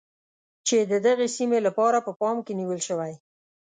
[0.67, 3.13] چې د دغې سیمې لپاره په پام کې نیول شوی.